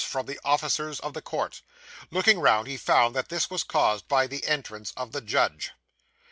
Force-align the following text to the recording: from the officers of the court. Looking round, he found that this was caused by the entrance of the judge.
from 0.03 0.25
the 0.25 0.39
officers 0.43 0.99
of 1.01 1.13
the 1.13 1.21
court. 1.21 1.61
Looking 2.09 2.39
round, 2.39 2.65
he 2.67 2.75
found 2.75 3.15
that 3.15 3.29
this 3.29 3.51
was 3.51 3.63
caused 3.63 4.07
by 4.07 4.25
the 4.25 4.43
entrance 4.47 4.91
of 4.97 5.11
the 5.11 5.21
judge. 5.21 5.73